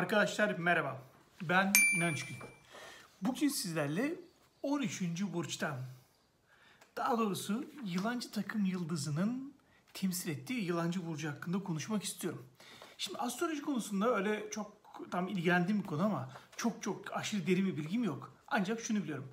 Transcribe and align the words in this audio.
Arkadaşlar 0.00 0.58
merhaba. 0.58 1.02
Ben 1.42 1.72
İnanç 1.96 2.26
Gül. 2.26 2.36
Bugün 3.22 3.48
sizlerle 3.48 4.14
13. 4.62 5.02
burçtan, 5.32 5.76
daha 6.96 7.18
doğrusu 7.18 7.64
yılancı 7.84 8.30
takım 8.30 8.64
yıldızının 8.64 9.54
temsil 9.94 10.30
ettiği 10.30 10.64
yılancı 10.64 11.06
burcu 11.06 11.28
hakkında 11.28 11.64
konuşmak 11.64 12.04
istiyorum. 12.04 12.46
Şimdi 12.98 13.18
astroloji 13.18 13.62
konusunda 13.62 14.16
öyle 14.16 14.50
çok 14.50 14.76
tam 15.10 15.28
ilgilendiğim 15.28 15.82
bir 15.82 15.86
konu 15.86 16.04
ama 16.04 16.30
çok 16.56 16.82
çok 16.82 17.16
aşırı 17.16 17.46
derin 17.46 17.66
bir 17.66 17.76
bilgim 17.76 18.04
yok. 18.04 18.32
Ancak 18.48 18.80
şunu 18.80 19.02
biliyorum. 19.02 19.32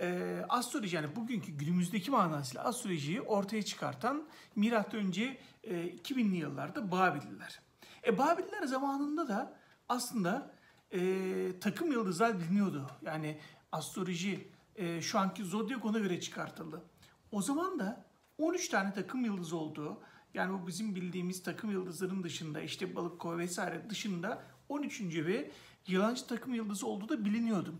Ee, 0.00 0.44
astroloji 0.48 0.96
yani 0.96 1.16
bugünkü 1.16 1.52
günümüzdeki 1.52 2.10
manasıyla 2.10 2.64
astrolojiyi 2.64 3.20
ortaya 3.20 3.62
çıkartan 3.62 4.28
milattan 4.54 5.00
önce 5.00 5.38
e, 5.64 5.74
2000'li 5.74 6.36
yıllarda 6.36 6.92
Babiller. 6.92 7.60
E 8.06 8.18
Babiller 8.18 8.62
zamanında 8.62 9.28
da 9.28 9.65
aslında 9.88 10.54
e, 10.92 11.60
takım 11.60 11.92
yıldızlar 11.92 12.40
biliniyordu. 12.40 12.90
Yani 13.02 13.40
astroloji 13.72 14.48
e, 14.76 15.02
şu 15.02 15.18
anki 15.18 15.44
zodyak 15.44 15.84
ona 15.84 15.98
göre 15.98 16.20
çıkartıldı. 16.20 16.82
O 17.30 17.42
zaman 17.42 17.78
da 17.78 18.04
13 18.38 18.68
tane 18.68 18.92
takım 18.92 19.24
yıldız 19.24 19.52
olduğu 19.52 20.00
yani 20.34 20.62
bu 20.62 20.66
bizim 20.66 20.94
bildiğimiz 20.94 21.42
takım 21.42 21.70
yıldızların 21.70 22.22
dışında 22.22 22.60
işte 22.60 22.96
balık 22.96 23.18
kova 23.18 23.38
vesaire 23.38 23.90
dışında 23.90 24.42
13. 24.68 25.00
ve 25.00 25.50
yılancı 25.86 26.26
takım 26.26 26.54
yıldızı 26.54 26.86
olduğu 26.86 27.08
da 27.08 27.24
biliniyordu. 27.24 27.74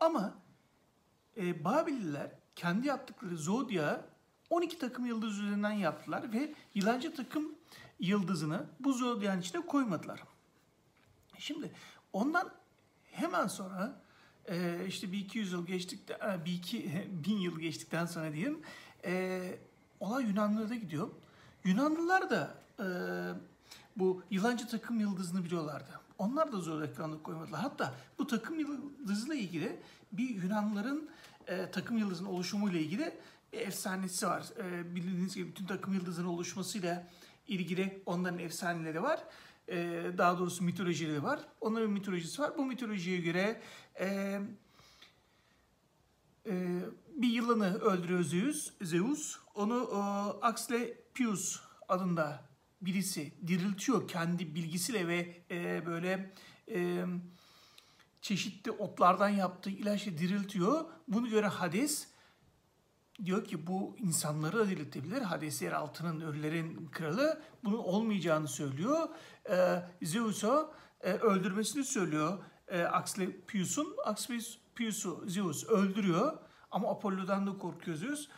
Ama 0.00 0.34
e, 1.36 1.64
Babililer 1.64 2.30
kendi 2.56 2.86
yaptıkları 2.86 3.36
zodya 3.36 4.04
12 4.50 4.78
takım 4.78 5.06
yıldız 5.06 5.38
üzerinden 5.38 5.72
yaptılar 5.72 6.32
ve 6.32 6.54
yılancı 6.74 7.14
takım 7.14 7.54
yıldızını 7.98 8.66
bu 8.80 8.92
zodyanın 8.92 9.40
içine 9.40 9.66
koymadılar. 9.66 10.22
Şimdi 11.40 11.72
ondan 12.12 12.50
hemen 13.04 13.46
sonra 13.46 14.00
e, 14.48 14.86
işte 14.86 15.12
bir 15.12 15.18
iki 15.18 15.38
yüz 15.38 15.52
yıl 15.52 15.66
geçtikten, 15.66 16.44
bir 16.44 16.52
iki 16.52 17.08
bin 17.26 17.36
yıl 17.36 17.60
geçtikten 17.60 18.06
sonra 18.06 18.32
diyeyim 18.32 18.60
e, 19.04 19.42
olay 20.00 20.24
Yunanlılara 20.24 20.74
gidiyor. 20.74 21.10
Yunanlılar 21.64 22.30
da 22.30 22.54
e, 22.78 22.86
bu 23.96 24.22
yılancı 24.30 24.68
takım 24.68 25.00
yıldızını 25.00 25.44
biliyorlardı. 25.44 26.00
Onlar 26.18 26.52
da 26.52 26.56
zor 26.56 26.82
ekranlık 26.82 27.24
koymadılar. 27.24 27.60
Hatta 27.60 27.94
bu 28.18 28.26
takım 28.26 28.60
yıldızıyla 28.60 29.34
ilgili 29.34 29.80
bir 30.12 30.28
Yunanlıların 30.42 31.08
e, 31.46 31.70
takım 31.70 31.98
yıldızının 31.98 32.28
oluşumu 32.28 32.70
ile 32.70 32.80
ilgili 32.80 33.14
bir 33.52 33.58
efsanesi 33.58 34.26
var. 34.26 34.44
E, 34.58 34.94
bildiğiniz 34.94 35.34
gibi 35.34 35.48
bütün 35.48 35.66
takım 35.66 35.94
yıldızının 35.94 36.28
oluşmasıyla 36.28 37.06
ilgili 37.48 38.02
onların 38.06 38.38
efsaneleri 38.38 39.02
var. 39.02 39.20
E, 39.70 40.04
daha 40.18 40.38
doğrusu 40.38 40.64
mitolojileri 40.64 41.22
var. 41.22 41.40
Onların 41.60 41.90
mitolojisi 41.90 42.42
var. 42.42 42.58
Bu 42.58 42.64
mitolojiye 42.64 43.20
göre 43.20 43.60
e, 44.00 44.40
e, 46.46 46.80
bir 47.16 47.28
yılanı 47.28 47.78
öldürüyor 47.78 48.22
Zeus. 48.22 48.72
Zeus. 48.82 49.36
Onu 49.54 49.90
e, 49.92 49.96
Asclepius 50.46 51.60
adında 51.88 52.44
birisi 52.82 53.32
diriltiyor 53.46 54.08
kendi 54.08 54.54
bilgisiyle 54.54 55.08
ve 55.08 55.42
e, 55.50 55.86
böyle 55.86 56.32
e, 56.70 57.04
çeşitli 58.22 58.70
otlardan 58.70 59.28
yaptığı 59.28 59.70
ilaçla 59.70 60.18
diriltiyor. 60.18 60.84
Bunu 61.08 61.28
göre 61.28 61.46
Hades 61.46 62.08
diyor 63.24 63.44
ki 63.44 63.66
bu 63.66 63.96
insanları 63.98 64.58
da 64.58 64.68
diriltebilir. 64.68 65.20
Hades 65.20 65.62
yer 65.62 65.72
altının 65.72 66.20
ölülerin 66.20 66.88
kralı. 66.92 67.40
Bunun 67.64 67.78
olmayacağını 67.78 68.48
söylüyor. 68.48 69.08
E, 69.50 69.82
Zeus'a 70.02 70.70
e, 71.00 71.12
öldürmesini 71.12 71.84
söylüyor. 71.84 72.38
E, 72.68 72.82
Asclepius'un. 72.82 73.96
Asclepius'u 74.04 75.24
Zeus 75.26 75.64
öldürüyor. 75.64 76.38
Ama 76.70 76.90
Apollo'dan 76.90 77.46
da 77.46 77.58
korkuyor 77.58 77.96
Zeus. 77.96 78.28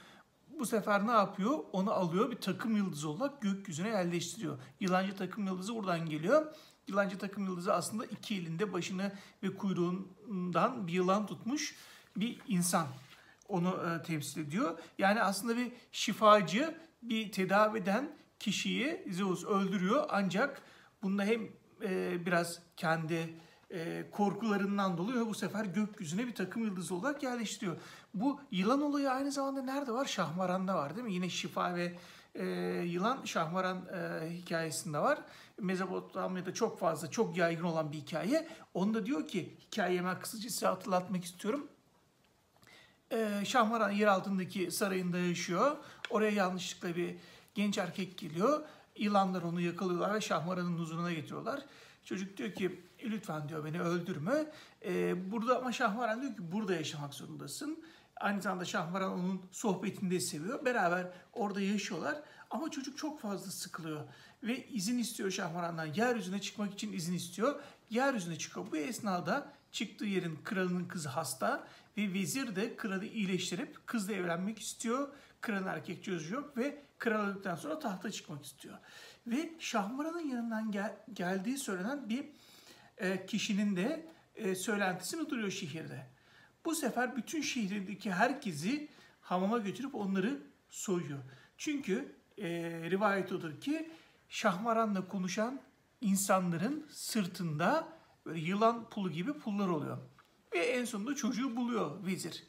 Bu 0.58 0.66
sefer 0.66 1.06
ne 1.06 1.12
yapıyor? 1.12 1.58
Onu 1.72 1.92
alıyor 1.92 2.30
bir 2.30 2.40
takım 2.40 2.76
yıldızı 2.76 3.08
olarak 3.08 3.42
gökyüzüne 3.42 3.88
yerleştiriyor. 3.88 4.58
Yılancı 4.80 5.16
takım 5.16 5.46
yıldızı 5.46 5.74
buradan 5.74 6.08
geliyor. 6.08 6.54
Yılancı 6.88 7.18
takım 7.18 7.44
yıldızı 7.44 7.74
aslında 7.74 8.04
iki 8.04 8.34
elinde 8.34 8.72
başını 8.72 9.12
ve 9.42 9.56
kuyruğundan 9.56 10.86
bir 10.86 10.92
yılan 10.92 11.26
tutmuş 11.26 11.76
bir 12.16 12.38
insan. 12.48 12.86
Onu 13.52 13.68
e, 13.68 14.02
temsil 14.02 14.40
ediyor. 14.40 14.78
Yani 14.98 15.22
aslında 15.22 15.56
bir 15.56 15.72
şifacı, 15.92 16.74
bir 17.02 17.32
tedavi 17.32 17.78
eden 17.78 18.08
kişiyi 18.38 19.06
Zeus 19.10 19.44
öldürüyor. 19.44 20.04
Ancak 20.08 20.62
bunda 21.02 21.24
hem 21.24 21.42
e, 21.82 22.26
biraz 22.26 22.58
kendi 22.76 23.34
e, 23.70 24.10
korkularından 24.10 24.98
dolayı 24.98 25.20
ve 25.20 25.26
bu 25.26 25.34
sefer 25.34 25.64
gökyüzüne 25.64 26.26
bir 26.26 26.34
takım 26.34 26.64
yıldızı 26.64 26.94
olarak 26.94 27.22
yerleştiriyor. 27.22 27.76
Bu 28.14 28.40
yılan 28.50 28.82
olayı 28.82 29.10
aynı 29.10 29.32
zamanda 29.32 29.62
nerede 29.62 29.92
var? 29.92 30.04
Şahmaran'da 30.04 30.74
var 30.74 30.96
değil 30.96 31.06
mi? 31.06 31.14
Yine 31.14 31.28
şifa 31.28 31.74
ve 31.74 31.98
e, 32.34 32.44
yılan 32.86 33.24
Şahmaran 33.24 33.82
e, 33.94 34.30
hikayesinde 34.30 34.98
var. 34.98 35.18
Mezopotamya'da 35.60 36.54
çok 36.54 36.78
fazla, 36.78 37.10
çok 37.10 37.36
yaygın 37.36 37.64
olan 37.64 37.92
bir 37.92 37.96
hikaye. 37.98 38.48
Onda 38.74 39.06
diyor 39.06 39.28
ki, 39.28 39.56
hikayemi 39.60 40.18
kısaca 40.20 40.50
size 40.50 40.66
hatırlatmak 40.66 41.24
istiyorum. 41.24 41.68
E, 43.12 43.44
Şahmaran 43.44 43.90
yer 43.90 44.06
altındaki 44.06 44.70
sarayında 44.70 45.18
yaşıyor. 45.18 45.76
Oraya 46.10 46.30
yanlışlıkla 46.30 46.96
bir 46.96 47.16
genç 47.54 47.78
erkek 47.78 48.18
geliyor. 48.18 48.60
Yılanlar 48.96 49.42
onu 49.42 49.60
yakalıyorlar 49.60 50.14
ve 50.14 50.20
Şahmaran'ın 50.20 50.78
huzuruna 50.78 51.12
getiriyorlar. 51.12 51.60
Çocuk 52.04 52.36
diyor 52.36 52.54
ki 52.54 52.80
lütfen 53.04 53.48
diyor 53.48 53.64
beni 53.64 53.80
öldürme. 53.80 54.46
Ee, 54.84 55.32
burada 55.32 55.58
ama 55.58 55.72
Şahmaran 55.72 56.22
diyor 56.22 56.32
ki 56.32 56.52
burada 56.52 56.74
yaşamak 56.74 57.14
zorundasın. 57.14 57.84
Aynı 58.16 58.42
zamanda 58.42 58.64
Şahmaran 58.64 59.12
onun 59.12 59.42
sohbetini 59.52 60.10
de 60.10 60.20
seviyor. 60.20 60.64
Beraber 60.64 61.06
orada 61.32 61.60
yaşıyorlar. 61.60 62.22
Ama 62.50 62.70
çocuk 62.70 62.98
çok 62.98 63.20
fazla 63.20 63.50
sıkılıyor. 63.50 64.00
Ve 64.42 64.66
izin 64.66 64.98
istiyor 64.98 65.30
Şahmaran'dan. 65.30 65.86
Yeryüzüne 65.86 66.40
çıkmak 66.40 66.72
için 66.72 66.92
izin 66.92 67.14
istiyor. 67.14 67.60
Yeryüzüne 67.90 68.38
çıkıyor. 68.38 68.66
Bu 68.72 68.76
esnada 68.76 69.52
çıktığı 69.72 70.04
yerin 70.04 70.38
kralının 70.44 70.84
kızı 70.84 71.08
hasta. 71.08 71.68
Ve 71.96 72.12
vezir 72.14 72.56
de 72.56 72.76
kralı 72.76 73.04
iyileştirip 73.04 73.86
kızla 73.86 74.12
evlenmek 74.12 74.58
istiyor. 74.58 75.08
Kralın 75.40 75.66
erkek 75.66 76.04
çocuğu 76.04 76.34
yok 76.34 76.56
ve 76.56 76.82
kral 76.98 77.26
öldükten 77.26 77.54
sonra 77.54 77.78
tahta 77.78 78.10
çıkmak 78.10 78.44
istiyor. 78.44 78.78
Ve 79.26 79.52
Şahmaran'ın 79.58 80.28
yanından 80.28 80.70
gel- 80.70 80.96
geldiği 81.12 81.58
söylenen 81.58 82.08
bir 82.08 82.24
e, 82.98 83.26
kişinin 83.26 83.76
de 83.76 84.06
e, 84.34 84.54
söylentisini 84.54 85.30
duruyor 85.30 85.50
şehirde. 85.50 86.06
Bu 86.64 86.74
sefer 86.74 87.16
bütün 87.16 87.40
şehirdeki 87.40 88.12
herkesi 88.12 88.88
hamama 89.20 89.58
götürüp 89.58 89.94
onları 89.94 90.42
soyuyor. 90.70 91.18
Çünkü 91.58 92.16
e, 92.38 92.48
rivayet 92.90 93.32
odur 93.32 93.60
ki 93.60 93.90
Şahmaran'la 94.28 95.08
konuşan 95.08 95.60
insanların 96.00 96.86
sırtında 96.90 97.88
böyle 98.26 98.40
yılan 98.40 98.90
pulu 98.90 99.10
gibi 99.10 99.32
pullar 99.32 99.68
oluyor. 99.68 99.98
Ve 100.52 100.58
en 100.58 100.84
sonunda 100.84 101.14
çocuğu 101.14 101.56
buluyor 101.56 102.06
vezir. 102.06 102.44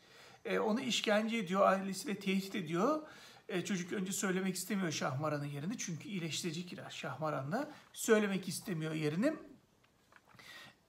E, 0.45 0.59
onu 0.59 0.81
işkence 0.81 1.37
ediyor, 1.37 1.67
ailesiyle 1.67 2.19
tehdit 2.19 2.55
ediyor. 2.55 3.01
E, 3.49 3.65
çocuk 3.65 3.93
önce 3.93 4.11
söylemek 4.11 4.55
istemiyor 4.55 4.91
Şahmaran'ın 4.91 5.45
yerini. 5.45 5.77
Çünkü 5.77 6.09
iyileştirici 6.09 6.65
kiraz 6.65 6.93
Şahmaran'da. 6.93 7.71
Söylemek 7.93 8.47
istemiyor 8.47 8.93
yerini. 8.93 9.33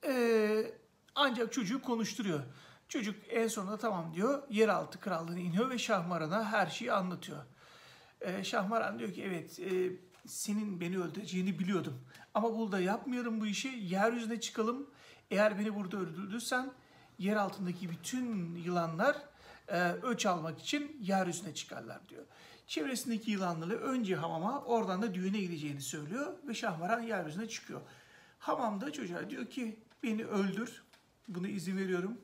E, 0.06 0.72
ancak 1.14 1.52
çocuğu 1.52 1.82
konuşturuyor. 1.82 2.40
Çocuk 2.88 3.16
en 3.28 3.48
sonunda 3.48 3.76
tamam 3.76 4.14
diyor. 4.14 4.42
Yeraltı 4.50 5.00
krallığına 5.00 5.38
iniyor 5.38 5.70
ve 5.70 5.78
Şahmaran'a 5.78 6.52
her 6.52 6.66
şeyi 6.66 6.92
anlatıyor. 6.92 7.44
E, 8.20 8.44
Şahmaran 8.44 8.98
diyor 8.98 9.12
ki 9.12 9.22
evet 9.22 9.60
e, 9.60 9.92
senin 10.26 10.80
beni 10.80 10.98
öldüreceğini 10.98 11.58
biliyordum. 11.58 12.00
Ama 12.34 12.58
burada 12.58 12.80
yapmıyorum 12.80 13.40
bu 13.40 13.46
işi. 13.46 13.68
Yeryüzüne 13.68 14.40
çıkalım. 14.40 14.90
Eğer 15.30 15.58
beni 15.58 15.74
burada 15.74 15.96
öldürürsen 15.96 16.72
yer 17.18 17.36
altındaki 17.36 17.90
bütün 17.90 18.56
yılanlar 18.56 19.16
e, 19.68 19.92
öç 19.92 20.26
almak 20.26 20.60
için 20.60 20.96
yeryüzüne 21.00 21.54
çıkarlar 21.54 22.08
diyor. 22.08 22.24
Çevresindeki 22.66 23.30
yılanları 23.30 23.76
önce 23.80 24.16
hamama 24.16 24.60
oradan 24.60 25.02
da 25.02 25.14
düğüne 25.14 25.40
gideceğini 25.40 25.80
söylüyor 25.80 26.34
ve 26.48 26.54
Şahmaran 26.54 27.00
yeryüzüne 27.00 27.48
çıkıyor. 27.48 27.80
Hamamda 28.38 28.92
çocuğa 28.92 29.30
diyor 29.30 29.46
ki 29.46 29.80
beni 30.02 30.24
öldür, 30.24 30.82
bunu 31.28 31.48
izin 31.48 31.76
veriyorum. 31.76 32.18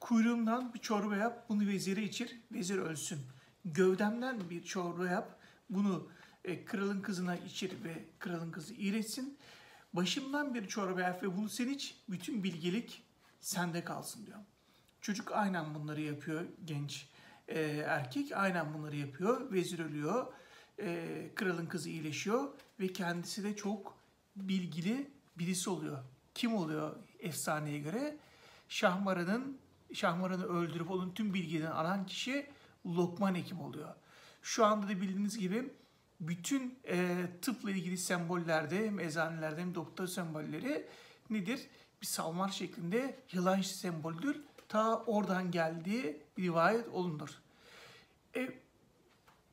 Kuyruğumdan 0.00 0.74
bir 0.74 0.78
çorba 0.78 1.16
yap, 1.16 1.44
bunu 1.48 1.66
vezire 1.66 2.02
içir, 2.02 2.40
vezir 2.52 2.78
ölsün. 2.78 3.18
Gövdemden 3.64 4.50
bir 4.50 4.62
çorba 4.62 5.06
yap, 5.06 5.38
bunu 5.70 6.08
e, 6.48 6.64
kralın 6.64 7.00
kızına 7.00 7.36
içir 7.36 7.84
ve 7.84 8.04
kralın 8.18 8.50
kızı 8.50 8.74
iyileşsin. 8.74 9.38
Başımdan 9.92 10.54
bir 10.54 10.68
çorba 10.68 11.00
yap 11.00 11.22
ve 11.22 11.36
bunu 11.36 11.48
sen 11.48 11.68
iç, 11.68 11.96
bütün 12.08 12.44
bilgelik 12.44 13.02
sende 13.40 13.84
kalsın 13.84 14.26
diyor. 14.26 14.38
Çocuk 15.00 15.32
aynen 15.32 15.74
bunları 15.74 16.00
yapıyor 16.00 16.44
genç 16.64 17.08
e, 17.48 17.60
erkek 17.86 18.32
aynen 18.32 18.74
bunları 18.74 18.96
yapıyor. 18.96 19.52
Vezir 19.52 19.78
ölüyor, 19.78 20.26
e, 20.78 21.30
kralın 21.34 21.66
kızı 21.66 21.90
iyileşiyor 21.90 22.48
ve 22.80 22.92
kendisi 22.92 23.44
de 23.44 23.56
çok 23.56 23.98
bilgili 24.36 25.10
birisi 25.38 25.70
oluyor. 25.70 25.98
Kim 26.34 26.54
oluyor 26.54 26.96
efsaneye 27.18 27.78
göre. 27.78 28.16
Şahmaran'ın 28.68 29.58
Şahmaran'ı 29.92 30.44
öldürüp 30.44 30.90
onun 30.90 31.14
tüm 31.14 31.34
bilgilerini 31.34 31.68
alan 31.68 32.06
kişi 32.06 32.46
Lokman 32.86 33.34
Hekim 33.34 33.60
oluyor. 33.60 33.94
Şu 34.42 34.64
anda 34.64 34.88
da 34.88 35.00
bildiğiniz 35.00 35.38
gibi 35.38 35.72
bütün 36.20 36.78
e, 36.88 37.26
tıpla 37.42 37.70
ilgili 37.70 37.98
sembollerde 37.98 38.86
hem 38.86 39.00
eczanelerde 39.00 39.60
hem 39.60 39.74
doktor 39.74 40.06
sembolleri 40.06 40.86
nedir? 41.30 41.66
Bir 42.02 42.06
salmar 42.06 42.48
şeklinde 42.48 43.18
yılan 43.32 43.62
semboldür. 43.62 44.40
Ta 44.68 44.96
oradan 44.96 45.50
geldiği 45.50 46.22
rivayet 46.38 46.88
olunur. 46.88 47.30
E, 48.36 48.48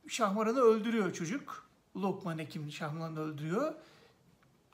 Şahmaran'ı 0.08 0.60
öldürüyor 0.60 1.14
çocuk. 1.14 1.70
Lokman 1.96 2.40
Hekim 2.40 2.72
Şahmaran'ı 2.72 3.20
öldürüyor. 3.20 3.74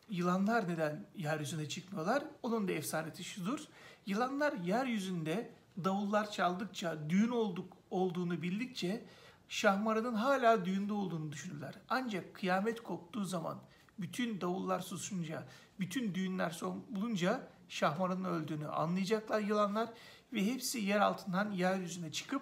Yılanlar 0.10 0.70
neden 0.70 1.06
yeryüzüne 1.16 1.70
çıkmıyorlar? 1.70 2.24
Onun 2.44 2.68
da 2.68 2.72
efsanesi 2.72 3.24
şudur. 3.24 3.60
Yılanlar 4.06 4.54
yeryüzünde 4.54 5.52
davullar 5.84 6.32
çaldıkça, 6.32 7.10
düğün 7.10 7.30
olduk 7.30 7.78
olduğunu 7.90 8.42
bildikçe 8.42 9.06
Şahmaran'ın 9.52 10.14
hala 10.14 10.66
düğünde 10.66 10.94
olduğunu 10.94 11.32
düşünürler. 11.32 11.74
Ancak 11.90 12.34
kıyamet 12.34 12.84
koptuğu 12.84 13.26
zaman, 13.26 13.62
bütün 14.00 14.42
davullar 14.42 14.80
susunca, 14.80 15.48
bütün 15.80 16.16
düğünler 16.16 16.50
son 16.50 16.84
bulunca 16.90 17.48
Şahmaran'ın 17.70 18.24
öldüğünü 18.24 18.68
anlayacaklar 18.68 19.40
yılanlar 19.40 19.90
ve 20.34 20.46
hepsi 20.46 20.80
yer 20.80 21.00
altından 21.00 21.52
yeryüzüne 21.52 22.12
çıkıp 22.12 22.42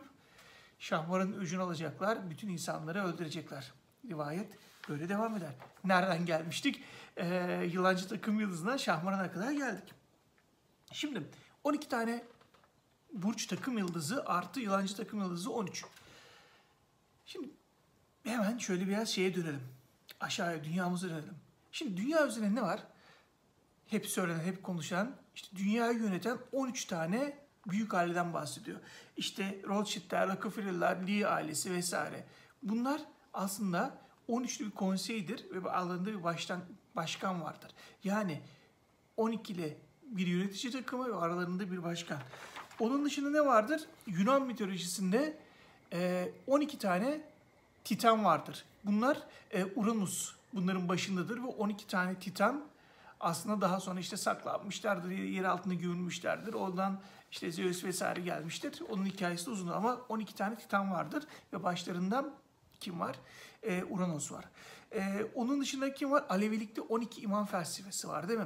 Şahmaran'ın 0.79 1.33
öcünü 1.33 1.61
alacaklar, 1.61 2.29
bütün 2.29 2.49
insanları 2.49 3.03
öldürecekler. 3.03 3.71
Rivayet 4.09 4.57
böyle 4.89 5.09
devam 5.09 5.37
eder. 5.37 5.53
Nereden 5.83 6.25
gelmiştik? 6.25 6.83
Ee, 7.17 7.69
yılancı 7.73 8.07
takım 8.07 8.39
yıldızına 8.39 8.77
Şahmaran'a 8.77 9.31
kadar 9.31 9.51
geldik. 9.51 9.93
Şimdi 10.91 11.23
12 11.63 11.89
tane 11.89 12.23
burç 13.13 13.47
takım 13.47 13.77
yıldızı 13.77 14.25
artı 14.25 14.59
yılancı 14.59 14.95
takım 14.95 15.19
yıldızı 15.19 15.51
13. 15.51 15.85
Şimdi 17.29 17.49
hemen 18.23 18.57
şöyle 18.57 18.87
biraz 18.87 19.09
şeye 19.09 19.35
dönelim. 19.35 19.61
Aşağıya 20.19 20.63
dünyamıza 20.63 21.09
dönelim. 21.09 21.35
Şimdi 21.71 21.97
dünya 21.97 22.27
üzerinde 22.27 22.55
ne 22.55 22.61
var? 22.61 22.83
Hep 23.87 24.07
söylenen, 24.07 24.43
hep 24.43 24.63
konuşan, 24.63 25.15
işte 25.35 25.57
dünyayı 25.57 25.99
yöneten 25.99 26.37
13 26.51 26.85
tane 26.85 27.37
büyük 27.67 27.93
aileden 27.93 28.33
bahsediyor. 28.33 28.79
İşte 29.17 29.61
Rothschild'ler, 29.67 30.29
Rockefeller'lar, 30.29 31.07
Lee 31.07 31.27
ailesi 31.27 31.73
vesaire. 31.73 32.25
Bunlar 32.63 33.01
aslında 33.33 33.97
13'lü 34.29 34.65
bir 34.65 34.71
konseydir 34.71 35.45
ve 35.51 35.69
aralarında 35.69 36.09
bir 36.09 36.23
baştan, 36.23 36.61
başkan 36.95 37.41
vardır. 37.41 37.71
Yani 38.03 38.41
12'li 39.17 39.77
bir 40.03 40.27
yönetici 40.27 40.73
takımı 40.73 41.09
ve 41.09 41.15
aralarında 41.15 41.71
bir 41.71 41.83
başkan. 41.83 42.19
Onun 42.79 43.05
dışında 43.05 43.29
ne 43.29 43.45
vardır? 43.45 43.85
Yunan 44.07 44.47
mitolojisinde 44.47 45.48
12 46.47 46.77
tane 46.77 47.21
titan 47.83 48.25
vardır. 48.25 48.65
Bunlar 48.85 49.17
Uranus 49.75 50.33
bunların 50.53 50.89
başındadır 50.89 51.37
ve 51.37 51.47
12 51.47 51.87
tane 51.87 52.15
titan 52.15 52.65
aslında 53.19 53.61
daha 53.61 53.79
sonra 53.79 53.99
işte 53.99 54.17
saklanmışlardır, 54.17 55.11
yer 55.11 55.43
altında 55.43 55.73
gömülmüşlerdir. 55.73 56.53
Oradan 56.53 56.99
işte 57.31 57.51
Zeus 57.51 57.83
vesaire 57.83 58.21
gelmiştir. 58.21 58.81
Onun 58.89 59.05
hikayesi 59.05 59.45
de 59.45 59.49
uzun 59.49 59.67
ama 59.67 59.97
12 60.09 60.35
tane 60.35 60.57
titan 60.57 60.91
vardır 60.91 61.23
ve 61.53 61.63
başlarından 61.63 62.31
kim 62.79 62.99
var? 62.99 63.15
Ee, 63.63 63.83
Uranus 63.83 64.31
var. 64.31 64.45
Ee, 64.95 65.25
onun 65.35 65.61
dışında 65.61 65.93
kim 65.93 66.11
var? 66.11 66.25
Alevilikte 66.29 66.81
12 66.81 67.21
imam 67.21 67.45
felsefesi 67.45 68.07
var 68.07 68.29
değil 68.29 68.39
mi? 68.39 68.45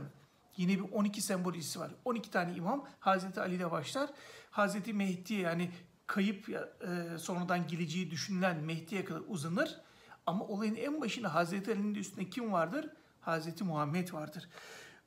Yine 0.58 0.72
bir 0.72 0.92
12 0.92 1.22
sembolisi 1.22 1.80
var. 1.80 1.92
12 2.06 2.32
tane 2.32 2.54
imam 2.54 2.88
Hazreti 3.00 3.42
Ali 3.42 3.56
ile 3.56 3.72
başlar. 3.72 4.10
Hazreti 4.52 4.94
Mehdi 4.94 5.34
yani 5.34 5.72
kayıp 6.08 6.50
e, 6.50 7.18
sonradan 7.18 7.68
geleceği 7.68 8.12
düşünülen 8.12 8.58
Mehdi'ye 8.58 9.06
kadar 9.06 9.22
uzanır. 9.28 9.82
Ama 10.26 10.46
olayın 10.46 10.76
en 10.76 11.02
başında 11.02 11.34
Hazreti 11.34 11.72
Ali'nin 11.72 11.96
de 11.96 12.00
üstünde 12.00 12.30
kim 12.30 12.52
vardır? 12.52 12.90
Hazreti 13.22 13.64
Muhammed 13.64 14.14
vardır. 14.14 14.50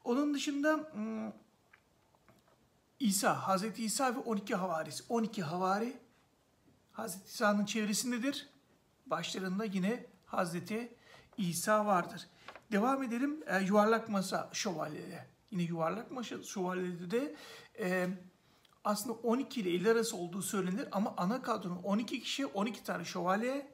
Onun 0.04 0.34
dışında 0.34 0.90
hmm, 0.92 1.32
İsa, 3.00 3.34
Hazreti 3.34 3.84
İsa 3.84 4.14
ve 4.14 4.18
12 4.18 4.54
havarisi. 4.54 5.04
12 5.08 5.42
havari 5.42 5.96
Hazreti 6.92 7.26
İsa'nın 7.26 7.64
çevresindedir. 7.64 8.48
Başlarında 9.06 9.64
yine 9.64 10.06
Hazreti 10.26 10.96
İsa 11.38 11.86
vardır. 11.86 12.28
Devam 12.72 13.02
edelim. 13.02 13.42
E, 13.46 13.64
yuvarlak 13.64 14.08
masa 14.08 14.50
şövalyeleri. 14.52 15.24
Yine 15.50 15.62
yuvarlak 15.62 16.10
masa 16.10 16.42
şövalyeleri 16.42 17.10
de 17.10 17.34
e, 17.78 18.08
aslında 18.86 19.12
12 19.12 19.60
ile 19.60 19.70
50 19.70 19.90
arası 19.90 20.16
olduğu 20.16 20.42
söylenir 20.42 20.88
ama 20.92 21.14
ana 21.16 21.42
kadronun 21.42 21.82
12 21.82 22.20
kişi 22.20 22.46
12 22.46 22.84
tane 22.84 23.04
şövalye 23.04 23.66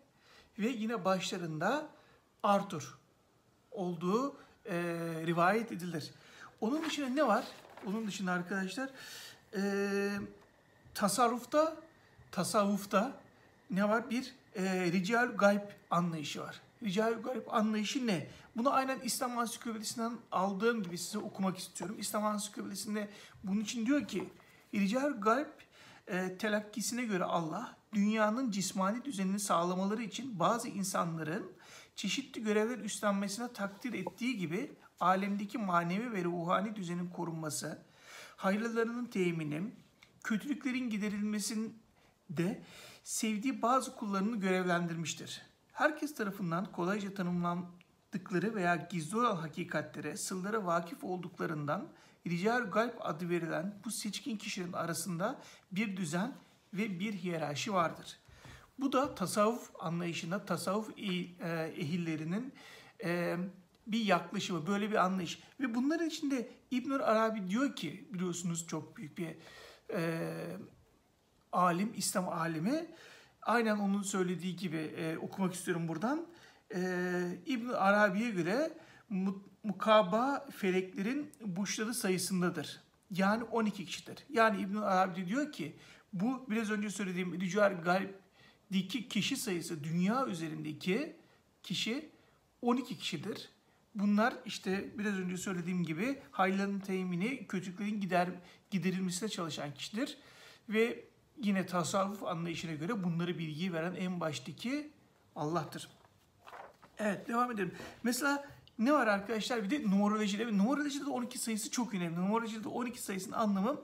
ve 0.58 0.68
yine 0.68 1.04
başlarında 1.04 1.88
Arthur 2.42 2.98
olduğu 3.70 4.36
e, 4.66 4.74
rivayet 5.26 5.72
edilir. 5.72 6.10
Onun 6.60 6.84
dışında 6.84 7.08
ne 7.08 7.26
var? 7.26 7.44
Onun 7.86 8.06
dışında 8.06 8.32
arkadaşlar 8.32 8.90
e, 9.56 9.62
tasarrufta 10.94 11.76
tasavvufta 12.30 13.12
ne 13.70 13.88
var? 13.88 14.10
Bir 14.10 14.34
e, 14.56 14.92
rical 14.92 15.36
gayb 15.36 15.62
anlayışı 15.90 16.40
var. 16.40 16.60
Rical 16.82 17.22
gayb 17.22 17.46
anlayışı 17.48 18.06
ne? 18.06 18.28
Bunu 18.56 18.72
aynen 18.72 19.00
İslam 19.00 19.38
Ansiklopedisinden 19.38 20.12
aldığım 20.32 20.82
gibi 20.82 20.98
size 20.98 21.18
okumak 21.18 21.58
istiyorum. 21.58 21.96
İslam 21.98 22.24
Ansiklopedisinde 22.24 23.08
bunun 23.44 23.60
için 23.60 23.86
diyor 23.86 24.08
ki 24.08 24.28
rical 24.80 25.20
gayb 25.20 25.48
e, 26.06 26.38
telakkisine 26.38 27.04
göre 27.04 27.24
Allah 27.24 27.76
dünyanın 27.94 28.50
cismani 28.50 29.04
düzenini 29.04 29.40
sağlamaları 29.40 30.02
için 30.02 30.38
bazı 30.38 30.68
insanların 30.68 31.52
çeşitli 31.96 32.42
görevler 32.42 32.78
üstlenmesine 32.78 33.52
takdir 33.52 33.92
ettiği 33.92 34.36
gibi 34.36 34.72
alemdeki 35.00 35.58
manevi 35.58 36.12
ve 36.12 36.24
ruhani 36.24 36.76
düzenin 36.76 37.08
korunması, 37.08 37.82
hayırlarının 38.36 39.06
temini, 39.06 39.62
kötülüklerin 40.24 40.90
giderilmesinde 40.90 42.62
sevdiği 43.04 43.62
bazı 43.62 43.96
kullarını 43.96 44.36
görevlendirmiştir. 44.36 45.42
Herkes 45.72 46.14
tarafından 46.14 46.72
kolayca 46.72 47.14
tanımlandıkları 47.14 48.54
veya 48.54 48.76
gizli 48.76 49.18
olan 49.18 49.36
hakikatlere, 49.36 50.16
sırlara 50.16 50.66
vakıf 50.66 51.04
olduklarından 51.04 51.88
Rical 52.26 52.70
Galp 52.70 53.06
adı 53.06 53.30
verilen 53.30 53.74
bu 53.84 53.90
seçkin 53.90 54.36
kişilerin 54.36 54.72
arasında 54.72 55.40
bir 55.72 55.96
düzen 55.96 56.32
ve 56.74 57.00
bir 57.00 57.12
hiyerarşi 57.12 57.72
vardır. 57.72 58.18
Bu 58.78 58.92
da 58.92 59.14
tasavvuf 59.14 59.70
anlayışında 59.78 60.44
tasavvuf 60.44 60.90
e, 60.98 61.02
ehillerinin 61.76 62.54
e, 63.04 63.36
bir 63.86 64.00
yaklaşımı, 64.00 64.66
böyle 64.66 64.90
bir 64.90 65.04
anlayış. 65.04 65.42
Ve 65.60 65.74
bunların 65.74 66.08
içinde 66.08 66.48
İbnül 66.70 67.00
Arabi 67.00 67.48
diyor 67.48 67.76
ki, 67.76 68.08
biliyorsunuz 68.12 68.66
çok 68.66 68.96
büyük 68.96 69.18
bir 69.18 69.36
e, 69.94 70.32
alim, 71.52 71.92
İslam 71.96 72.28
alimi. 72.28 72.86
Aynen 73.42 73.76
onun 73.76 74.02
söylediği 74.02 74.56
gibi 74.56 74.76
e, 74.76 75.18
okumak 75.18 75.54
istiyorum 75.54 75.88
buradan. 75.88 76.26
E, 76.74 76.80
ibn 77.46 77.68
Arabi'ye 77.68 78.30
göre 78.30 78.78
mukaba 79.64 80.48
feleklerin 80.56 81.30
burçları 81.40 81.94
sayısındadır. 81.94 82.80
Yani 83.10 83.44
12 83.44 83.84
kişidir. 83.86 84.18
Yani 84.30 84.62
İbn 84.62 84.76
Arabi 84.76 85.26
diyor 85.26 85.52
ki 85.52 85.76
bu 86.12 86.46
biraz 86.50 86.70
önce 86.70 86.90
söylediğim 86.90 87.40
Rical 87.40 87.82
Galp'deki 87.84 89.08
kişi 89.08 89.36
sayısı 89.36 89.84
dünya 89.84 90.26
üzerindeki 90.26 91.16
kişi 91.62 92.10
12 92.62 92.98
kişidir. 92.98 93.48
Bunlar 93.94 94.34
işte 94.46 94.98
biraz 94.98 95.18
önce 95.18 95.36
söylediğim 95.36 95.84
gibi 95.84 96.18
hayırların 96.30 96.80
temini, 96.80 97.46
kötülüklerin 97.46 98.00
gider, 98.00 98.28
giderilmesine 98.70 99.28
çalışan 99.28 99.74
kişidir. 99.74 100.18
Ve 100.68 101.04
yine 101.42 101.66
tasavvuf 101.66 102.22
anlayışına 102.22 102.72
göre 102.72 103.04
bunları 103.04 103.38
bilgiyi 103.38 103.72
veren 103.72 103.94
en 103.94 104.20
baştaki 104.20 104.90
Allah'tır. 105.36 105.88
Evet 106.98 107.28
devam 107.28 107.50
edelim. 107.50 107.74
Mesela 108.02 108.51
ne 108.78 108.92
var 108.92 109.06
arkadaşlar? 109.06 109.62
Bir 109.64 109.70
de 109.70 109.90
numerolojide. 109.90 110.58
Numerolojide 110.58 111.06
de 111.06 111.10
12 111.10 111.38
sayısı 111.38 111.70
çok 111.70 111.94
önemli. 111.94 112.16
Numerolojide 112.16 112.68
12 112.68 113.02
sayısının 113.02 113.36
anlamı 113.36 113.80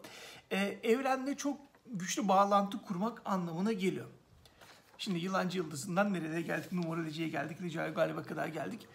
e, 0.51 0.57
evrenle 0.83 1.37
çok 1.37 1.61
güçlü 1.87 2.29
bağlantı 2.29 2.83
kurmak 2.83 3.23
anlamına 3.25 3.73
geliyor. 3.73 4.07
Şimdi 4.99 5.19
yılancı 5.19 5.59
yıldızından 5.59 6.13
nereye 6.13 6.43
geldik? 6.43 6.73
Numerolojiye 6.73 7.29
geldik. 7.29 7.63
Rica 7.63 7.89
galiba 7.89 8.23
kadar 8.23 8.49
geldik. 8.49 8.87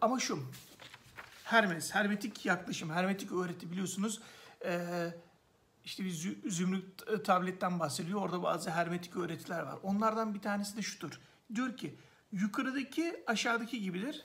Ama 0.00 0.20
şu, 0.20 0.38
Hermes, 1.44 1.94
hermetik 1.94 2.46
yaklaşım, 2.46 2.90
hermetik 2.90 3.32
öğreti 3.32 3.70
biliyorsunuz. 3.70 4.20
Ee, 4.64 5.14
işte 5.84 6.04
bir 6.04 6.10
zümrüt 6.50 7.24
tabletten 7.24 7.80
bahsediyor. 7.80 8.20
Orada 8.20 8.42
bazı 8.42 8.70
hermetik 8.70 9.16
öğretiler 9.16 9.60
var. 9.60 9.78
Onlardan 9.82 10.34
bir 10.34 10.40
tanesi 10.40 10.76
de 10.76 10.82
şudur. 10.82 11.20
Diyor 11.54 11.76
ki 11.76 11.94
yukarıdaki 12.32 13.24
aşağıdaki 13.26 13.80
gibidir. 13.82 14.24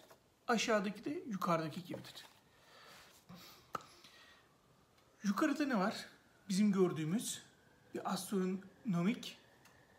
Aşağıdaki 0.50 1.06
de 1.06 1.20
yukarıdaki 1.28 1.84
gibidir. 1.84 2.26
Yukarıda 5.24 5.66
ne 5.66 5.78
var? 5.78 6.06
Bizim 6.50 6.72
gördüğümüz 6.72 7.42
bir 7.96 8.14
astronomik 8.14 9.38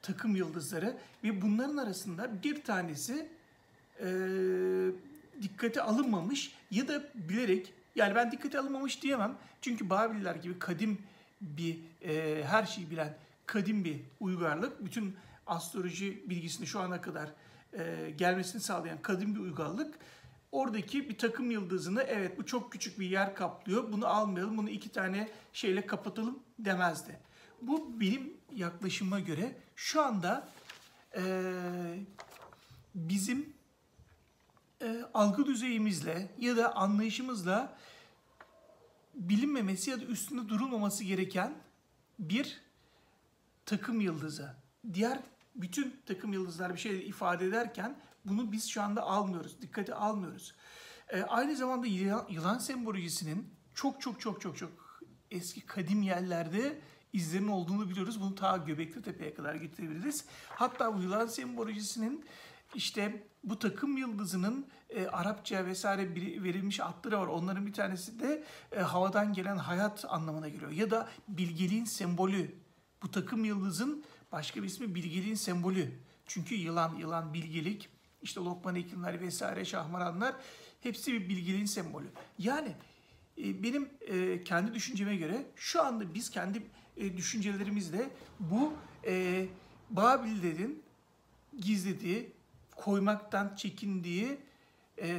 takım 0.03 0.37
yıldızları 0.37 0.97
ve 1.25 1.43
bunların 1.43 1.77
arasında 1.77 2.43
bir 2.43 2.65
tanesi 2.65 3.29
e, 4.01 4.07
dikkate 5.43 5.83
alınmamış 5.83 6.53
ya 6.71 6.89
da 6.89 7.03
bilerek 7.15 7.73
yani 7.95 8.15
ben 8.15 8.33
dikkate 8.33 8.59
alınmamış 8.59 9.03
diyemem. 9.03 9.39
Çünkü 9.61 9.91
Babiller 9.91 10.35
gibi 10.35 10.59
kadim 10.59 10.99
bir 11.41 11.79
e, 12.03 12.45
her 12.45 12.67
şeyi 12.67 12.91
bilen 12.91 13.17
kadim 13.47 13.85
bir 13.85 14.01
uygarlık. 14.21 14.85
Bütün 14.85 15.17
astroloji 15.47 16.31
bilgisini 16.31 16.67
şu 16.67 16.81
ana 16.81 17.01
kadar 17.01 17.33
e, 17.73 18.11
gelmesini 18.19 18.61
sağlayan 18.61 19.03
kadim 19.03 19.35
bir 19.35 19.41
uygarlık. 19.41 19.95
Oradaki 20.53 21.09
bir 21.09 21.19
takım 21.19 21.51
yıldızını 21.51 22.03
evet 22.03 22.39
bu 22.39 22.47
çok 22.47 22.73
küçük 22.73 23.01
bir 23.01 23.11
yer 23.11 23.35
kaplıyor. 23.35 23.93
Bunu 23.93 24.07
almayalım, 24.07 24.57
bunu 24.57 24.71
iki 24.71 24.89
tane 24.89 25.29
şeyle 25.53 25.87
kapatalım 25.87 26.39
demezdi. 26.59 27.21
Bu 27.63 28.01
benim 28.01 28.35
yaklaşıma 28.55 29.21
göre 29.21 29.57
şu 29.77 30.03
anda 30.03 30.49
e, 31.17 31.23
bizim 32.95 33.53
e, 34.83 35.05
algı 35.15 35.47
düzeyimizle 35.47 36.31
ya 36.39 36.57
da 36.57 36.77
anlayışımızla 36.77 37.77
bilinmemesi 39.15 39.91
ya 39.91 40.01
da 40.01 40.05
üstünde 40.05 40.49
durulmaması 40.49 41.05
gereken 41.05 41.55
bir 42.19 42.61
takım 43.67 44.01
yıldızı. 44.01 44.55
Diğer 44.95 45.21
bütün 45.55 45.97
takım 46.07 46.33
yıldızlar 46.33 46.75
bir 46.75 46.81
şey 46.81 47.09
ifade 47.09 47.47
ederken 47.47 47.97
bunu 48.25 48.53
biz 48.53 48.69
şu 48.69 48.83
anda 48.83 49.03
almıyoruz, 49.03 49.63
dikkate 49.63 49.95
almıyoruz. 49.95 50.55
E, 51.09 51.23
aynı 51.23 51.57
zamanda 51.57 51.87
yılan, 51.87 52.27
yılan 52.29 52.59
sembolojisinin 52.59 53.55
çok 53.75 54.01
çok 54.01 54.21
çok 54.21 54.41
çok 54.41 54.57
çok 54.57 55.01
eski 55.31 55.61
kadim 55.61 56.03
yerlerde 56.03 56.81
izlerin 57.13 57.49
olduğunu 57.49 57.91
biliyoruz. 57.91 58.21
Bunu 58.21 58.35
ta 58.35 58.57
Göbekli 58.57 59.03
Tepe'ye 59.03 59.35
kadar 59.35 59.55
getirebiliriz. 59.55 60.25
Hatta 60.49 60.97
bu 60.97 61.03
yılan 61.03 61.27
sembolojisinin 61.27 62.25
işte 62.75 63.27
bu 63.45 63.59
takım 63.59 63.97
yıldızının 63.97 64.67
e, 64.91 65.07
Arapça 65.07 65.67
vesaire 65.67 66.15
bir, 66.15 66.43
verilmiş 66.43 66.81
adları 66.81 67.19
var. 67.19 67.27
Onların 67.27 67.67
bir 67.67 67.73
tanesi 67.73 68.21
de 68.21 68.45
e, 68.73 68.81
havadan 68.81 69.33
gelen 69.33 69.57
hayat 69.57 70.05
anlamına 70.09 70.49
geliyor. 70.49 70.71
Ya 70.71 70.91
da 70.91 71.09
bilgeliğin 71.29 71.85
sembolü. 71.85 72.55
Bu 73.03 73.11
takım 73.11 73.45
yıldızın 73.45 74.05
başka 74.33 74.63
bir 74.63 74.67
ismi 74.67 74.95
bilgeliğin 74.95 75.35
sembolü. 75.35 76.01
Çünkü 76.27 76.55
yılan, 76.55 76.95
yılan 76.95 77.35
bilgelik, 77.35 77.89
işte 78.23 78.41
Lokman 78.41 78.77
Hekimler 78.77 79.21
vesaire, 79.21 79.65
Şahmaranlar 79.65 80.35
hepsi 80.81 81.13
bir 81.13 81.29
bilgeliğin 81.29 81.67
sembolü. 81.67 82.07
Yani 82.39 82.75
e, 83.39 83.63
benim 83.63 83.89
e, 84.01 84.45
kendi 84.45 84.75
düşünceme 84.75 85.17
göre 85.17 85.47
şu 85.57 85.83
anda 85.83 86.15
biz 86.15 86.31
kendi 86.31 86.63
e, 86.97 87.17
düşüncelerimizle 87.17 88.11
bu 88.41 88.73
Babillerin 89.91 90.83
gizlediği, 91.59 92.33
koymaktan 92.77 93.57
çekindiği 93.57 94.39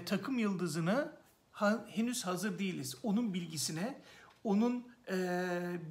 takım 0.05 0.39
yıldızını 0.39 1.11
henüz 1.87 2.25
hazır 2.25 2.59
değiliz. 2.59 2.95
Onun 3.03 3.33
bilgisine, 3.33 4.01
onun 4.43 4.87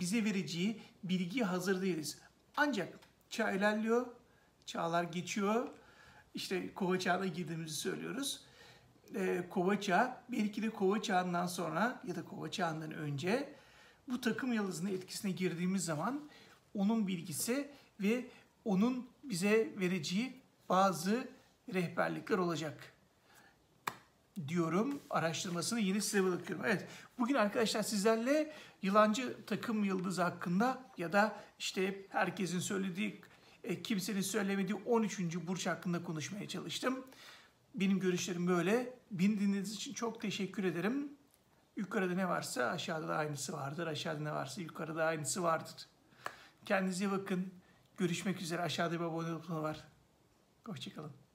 bize 0.00 0.24
vereceği 0.24 0.82
bilgi 1.04 1.42
hazır 1.42 1.82
değiliz. 1.82 2.18
Ancak 2.56 2.98
çağ 3.30 3.50
ilerliyor, 3.50 4.06
çağlar 4.66 5.04
geçiyor. 5.04 5.68
İşte 6.34 6.74
kova 6.74 6.98
çağına 6.98 7.26
girdiğimizi 7.26 7.74
söylüyoruz. 7.74 8.40
E, 9.14 9.44
kova 9.50 9.80
çağı, 9.80 10.16
belki 10.32 10.62
de 10.62 10.70
kova 10.70 11.02
çağından 11.02 11.46
sonra 11.46 12.00
ya 12.06 12.16
da 12.16 12.24
kova 12.24 12.50
çağından 12.50 12.92
önce 12.92 13.54
bu 14.08 14.20
takım 14.20 14.52
yıldızının 14.52 14.90
etkisine 14.90 15.30
girdiğimiz 15.30 15.84
zaman 15.84 16.28
onun 16.74 17.06
bilgisi 17.06 17.70
ve 18.00 18.26
onun 18.64 19.08
bize 19.24 19.72
vereceği 19.80 20.40
bazı 20.68 21.28
rehberlikler 21.74 22.38
olacak 22.38 22.92
diyorum. 24.48 25.00
Araştırmasını 25.10 25.80
yeni 25.80 26.02
size 26.02 26.24
bırakıyorum. 26.24 26.64
Evet, 26.66 26.86
bugün 27.18 27.34
arkadaşlar 27.34 27.82
sizlerle 27.82 28.52
yılancı 28.82 29.36
takım 29.46 29.84
yıldızı 29.84 30.22
hakkında 30.22 30.82
ya 30.98 31.12
da 31.12 31.36
işte 31.58 32.06
herkesin 32.08 32.60
söylediği, 32.60 33.20
e, 33.64 33.82
kimsenin 33.82 34.20
söylemediği 34.20 34.74
13. 34.86 35.36
burç 35.36 35.66
hakkında 35.66 36.04
konuşmaya 36.04 36.48
çalıştım. 36.48 37.04
Benim 37.74 38.00
görüşlerim 38.00 38.46
böyle. 38.46 38.98
Beni 39.10 39.40
dinlediğiniz 39.40 39.74
için 39.74 39.94
çok 39.94 40.20
teşekkür 40.20 40.64
ederim. 40.64 41.12
Yukarıda 41.76 42.14
ne 42.14 42.28
varsa 42.28 42.64
aşağıda 42.64 43.08
da 43.08 43.16
aynısı 43.16 43.52
vardır. 43.52 43.86
Aşağıda 43.86 44.22
ne 44.22 44.32
varsa 44.32 44.60
yukarıda 44.60 45.04
aynısı 45.04 45.42
vardır. 45.42 45.86
Kendinize 46.64 47.10
bakın. 47.10 47.52
Görüşmek 47.96 48.40
üzere. 48.40 48.62
Aşağıda 48.62 48.94
bir 48.94 49.04
abone 49.04 49.34
butonu 49.34 49.62
var. 49.62 49.84
Hoşçakalın. 50.66 51.29